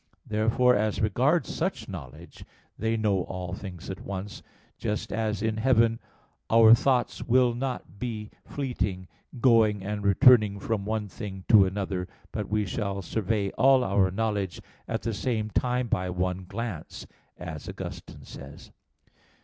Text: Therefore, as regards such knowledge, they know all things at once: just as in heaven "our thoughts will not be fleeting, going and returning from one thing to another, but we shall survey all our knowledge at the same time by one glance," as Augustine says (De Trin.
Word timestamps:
Therefore, 0.25 0.75
as 0.75 0.99
regards 0.99 1.53
such 1.53 1.87
knowledge, 1.87 2.43
they 2.75 2.97
know 2.97 3.21
all 3.25 3.53
things 3.53 3.87
at 3.87 4.01
once: 4.01 4.41
just 4.79 5.13
as 5.13 5.43
in 5.43 5.57
heaven 5.57 5.99
"our 6.49 6.73
thoughts 6.73 7.21
will 7.21 7.53
not 7.53 7.99
be 7.99 8.31
fleeting, 8.43 9.07
going 9.39 9.83
and 9.83 10.03
returning 10.03 10.59
from 10.59 10.85
one 10.85 11.07
thing 11.07 11.43
to 11.49 11.67
another, 11.67 12.07
but 12.31 12.49
we 12.49 12.65
shall 12.65 13.03
survey 13.03 13.51
all 13.59 13.83
our 13.83 14.09
knowledge 14.09 14.59
at 14.87 15.03
the 15.03 15.13
same 15.13 15.51
time 15.51 15.87
by 15.87 16.09
one 16.09 16.45
glance," 16.45 17.05
as 17.37 17.69
Augustine 17.69 18.23
says 18.25 18.69
(De 18.69 18.71
Trin. 18.71 18.73